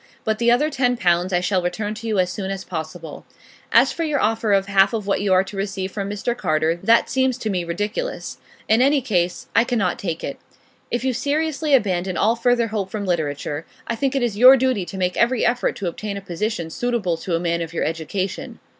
But 0.23 0.39
the 0.39 0.49
other 0.49 0.71
ten 0.71 0.97
pounds 0.97 1.31
I 1.31 1.41
shall 1.41 1.61
return 1.61 1.93
to 1.93 2.07
you 2.07 2.17
as 2.17 2.31
soon 2.31 2.49
as 2.49 2.63
possible. 2.63 3.23
As 3.71 3.91
for 3.91 4.03
your 4.03 4.19
offer 4.19 4.51
of 4.51 4.65
half 4.65 4.93
what 4.93 5.21
you 5.21 5.31
are 5.31 5.43
to 5.43 5.55
receive 5.55 5.91
from 5.91 6.09
Mr 6.09 6.35
Carter, 6.35 6.75
that 6.81 7.07
seems 7.07 7.37
to 7.37 7.51
me 7.51 7.63
ridiculous; 7.63 8.39
in 8.67 8.81
any 8.81 8.99
case, 8.99 9.45
I 9.55 9.63
cannot 9.63 9.99
take 9.99 10.23
it. 10.23 10.39
If 10.89 11.03
you 11.03 11.13
seriously 11.13 11.75
abandon 11.75 12.17
all 12.17 12.35
further 12.35 12.69
hope 12.69 12.89
from 12.89 13.05
literature, 13.05 13.63
I 13.85 13.95
think 13.95 14.15
it 14.15 14.23
is 14.23 14.39
your 14.39 14.57
duty 14.57 14.85
to 14.85 14.97
make 14.97 15.15
every 15.17 15.45
effort 15.45 15.75
to 15.75 15.87
obtain 15.87 16.17
a 16.17 16.21
position 16.21 16.71
suitable 16.71 17.15
to 17.17 17.35
a 17.35 17.39
man 17.39 17.61
of 17.61 17.71
your 17.71 17.83
education. 17.83 18.57